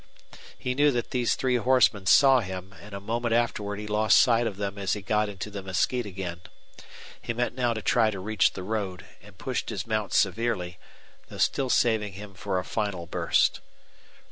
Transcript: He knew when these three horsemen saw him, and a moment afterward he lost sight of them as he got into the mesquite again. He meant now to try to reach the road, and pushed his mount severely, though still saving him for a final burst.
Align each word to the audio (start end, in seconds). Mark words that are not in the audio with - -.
He 0.57 0.73
knew 0.73 0.91
when 0.91 1.03
these 1.11 1.35
three 1.35 1.57
horsemen 1.57 2.07
saw 2.07 2.39
him, 2.39 2.73
and 2.81 2.95
a 2.95 2.99
moment 2.99 3.35
afterward 3.35 3.77
he 3.77 3.85
lost 3.85 4.17
sight 4.17 4.47
of 4.47 4.57
them 4.57 4.79
as 4.79 4.93
he 4.93 5.03
got 5.03 5.29
into 5.29 5.51
the 5.51 5.61
mesquite 5.61 6.07
again. 6.07 6.41
He 7.21 7.33
meant 7.35 7.53
now 7.53 7.75
to 7.75 7.83
try 7.83 8.09
to 8.09 8.19
reach 8.19 8.53
the 8.53 8.63
road, 8.63 9.05
and 9.21 9.37
pushed 9.37 9.69
his 9.69 9.85
mount 9.85 10.11
severely, 10.13 10.79
though 11.29 11.37
still 11.37 11.69
saving 11.69 12.13
him 12.13 12.33
for 12.33 12.57
a 12.57 12.65
final 12.65 13.05
burst. 13.05 13.59